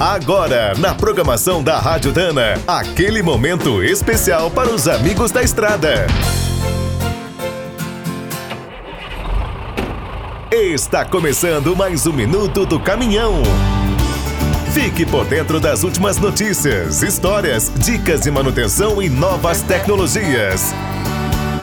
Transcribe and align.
Agora, 0.00 0.74
na 0.78 0.94
programação 0.94 1.60
da 1.60 1.76
Rádio 1.80 2.12
Dana, 2.12 2.54
aquele 2.68 3.20
momento 3.20 3.82
especial 3.82 4.48
para 4.48 4.70
os 4.72 4.86
amigos 4.86 5.32
da 5.32 5.42
estrada. 5.42 6.06
Está 10.52 11.04
começando 11.04 11.74
mais 11.74 12.06
um 12.06 12.12
minuto 12.12 12.64
do 12.64 12.78
caminhão. 12.78 13.42
Fique 14.72 15.04
por 15.04 15.24
dentro 15.24 15.58
das 15.58 15.82
últimas 15.82 16.16
notícias, 16.16 17.02
histórias, 17.02 17.72
dicas 17.84 18.20
de 18.20 18.30
manutenção 18.30 19.02
e 19.02 19.08
novas 19.08 19.62
tecnologias. 19.62 20.72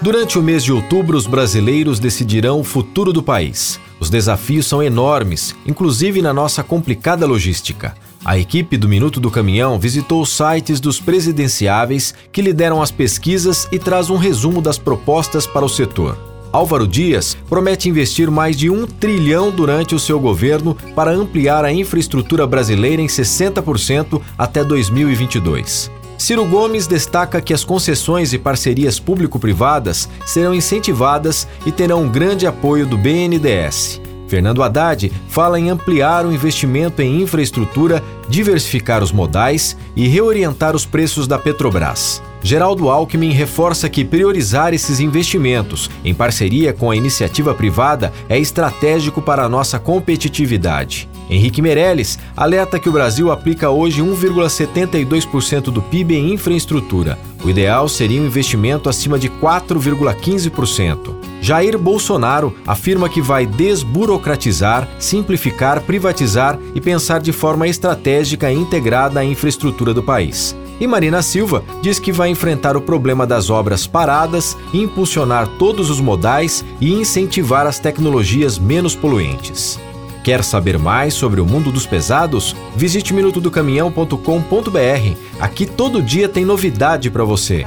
Durante 0.00 0.38
o 0.38 0.42
mês 0.42 0.62
de 0.62 0.72
outubro, 0.72 1.18
os 1.18 1.26
brasileiros 1.26 1.98
decidirão 1.98 2.60
o 2.60 2.64
futuro 2.64 3.12
do 3.12 3.24
país. 3.24 3.80
Os 3.98 4.08
desafios 4.08 4.68
são 4.68 4.80
enormes, 4.80 5.52
inclusive 5.66 6.22
na 6.22 6.32
nossa 6.32 6.62
complicada 6.62 7.26
logística. 7.26 7.92
A 8.22 8.38
equipe 8.38 8.76
do 8.76 8.86
Minuto 8.86 9.18
do 9.18 9.30
Caminhão 9.30 9.78
visitou 9.78 10.20
os 10.20 10.28
sites 10.28 10.78
dos 10.78 11.00
presidenciáveis 11.00 12.14
que 12.30 12.42
lideram 12.42 12.82
as 12.82 12.90
pesquisas 12.90 13.66
e 13.72 13.78
traz 13.78 14.10
um 14.10 14.18
resumo 14.18 14.60
das 14.60 14.76
propostas 14.76 15.46
para 15.46 15.64
o 15.64 15.68
setor. 15.68 16.18
Álvaro 16.52 16.86
Dias 16.86 17.36
promete 17.48 17.88
investir 17.88 18.30
mais 18.30 18.56
de 18.58 18.68
um 18.68 18.86
trilhão 18.86 19.50
durante 19.50 19.94
o 19.94 19.98
seu 19.98 20.20
governo 20.20 20.76
para 20.94 21.12
ampliar 21.12 21.64
a 21.64 21.72
infraestrutura 21.72 22.46
brasileira 22.46 23.00
em 23.00 23.06
60% 23.06 24.20
até 24.36 24.62
2022. 24.62 25.90
Ciro 26.18 26.44
Gomes 26.44 26.86
destaca 26.86 27.40
que 27.40 27.54
as 27.54 27.64
concessões 27.64 28.34
e 28.34 28.38
parcerias 28.38 29.00
público-privadas 29.00 30.06
serão 30.26 30.52
incentivadas 30.52 31.48
e 31.64 31.72
terão 31.72 32.02
um 32.02 32.08
grande 32.08 32.46
apoio 32.46 32.84
do 32.84 32.98
BNDES. 32.98 34.09
Fernando 34.30 34.62
Haddad 34.62 35.10
fala 35.28 35.58
em 35.58 35.70
ampliar 35.70 36.24
o 36.24 36.32
investimento 36.32 37.02
em 37.02 37.20
infraestrutura, 37.20 38.00
diversificar 38.28 39.02
os 39.02 39.10
modais 39.10 39.76
e 39.96 40.06
reorientar 40.06 40.76
os 40.76 40.86
preços 40.86 41.26
da 41.26 41.36
Petrobras. 41.36 42.22
Geraldo 42.42 42.88
Alckmin 42.88 43.32
reforça 43.32 43.88
que 43.88 44.04
priorizar 44.04 44.72
esses 44.72 44.98
investimentos, 44.98 45.90
em 46.04 46.14
parceria 46.14 46.72
com 46.72 46.90
a 46.90 46.96
iniciativa 46.96 47.54
privada, 47.54 48.12
é 48.28 48.38
estratégico 48.38 49.20
para 49.20 49.44
a 49.44 49.48
nossa 49.48 49.78
competitividade. 49.78 51.08
Henrique 51.28 51.62
Meirelles 51.62 52.18
alerta 52.36 52.78
que 52.78 52.88
o 52.88 52.92
Brasil 52.92 53.30
aplica 53.30 53.70
hoje 53.70 54.02
1,72% 54.02 55.64
do 55.64 55.80
PIB 55.80 56.16
em 56.16 56.32
infraestrutura. 56.32 57.16
O 57.44 57.48
ideal 57.48 57.88
seria 57.88 58.20
um 58.20 58.26
investimento 58.26 58.88
acima 58.88 59.18
de 59.18 59.28
4,15%. 59.28 61.14
Jair 61.40 61.78
Bolsonaro 61.78 62.54
afirma 62.66 63.08
que 63.08 63.22
vai 63.22 63.46
desburocratizar, 63.46 64.88
simplificar, 64.98 65.80
privatizar 65.82 66.58
e 66.74 66.80
pensar 66.80 67.20
de 67.20 67.32
forma 67.32 67.68
estratégica 67.68 68.50
e 68.50 68.56
integrada 68.56 69.20
a 69.20 69.24
infraestrutura 69.24 69.94
do 69.94 70.02
país. 70.02 70.54
E 70.80 70.86
Marina 70.86 71.20
Silva 71.20 71.62
diz 71.82 71.98
que 71.98 72.10
vai 72.10 72.30
enfrentar 72.30 72.76
o 72.76 72.80
problema 72.80 73.26
das 73.26 73.50
obras 73.50 73.86
paradas, 73.86 74.56
impulsionar 74.72 75.46
todos 75.58 75.90
os 75.90 76.00
modais 76.00 76.64
e 76.80 76.92
incentivar 76.92 77.66
as 77.66 77.78
tecnologias 77.78 78.58
menos 78.58 78.96
poluentes. 78.96 79.78
Quer 80.24 80.42
saber 80.42 80.78
mais 80.78 81.14
sobre 81.14 81.40
o 81.40 81.46
mundo 81.46 81.70
dos 81.70 81.86
pesados? 81.86 82.56
Visite 82.76 83.12
minutodocaminhão.com.br. 83.12 85.16
Aqui 85.38 85.66
todo 85.66 86.02
dia 86.02 86.28
tem 86.28 86.44
novidade 86.44 87.10
para 87.10 87.24
você. 87.24 87.66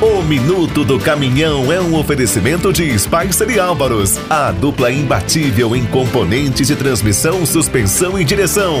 O 0.00 0.22
Minuto 0.22 0.84
do 0.84 0.98
Caminhão 0.98 1.72
é 1.72 1.80
um 1.80 1.96
oferecimento 1.96 2.72
de 2.72 2.98
Spicer 2.98 3.50
e 3.50 3.60
Álvaros, 3.60 4.18
a 4.28 4.50
dupla 4.50 4.90
imbatível 4.90 5.76
em 5.76 5.86
componentes 5.86 6.66
de 6.66 6.74
transmissão, 6.74 7.46
suspensão 7.46 8.18
e 8.18 8.24
direção. 8.24 8.80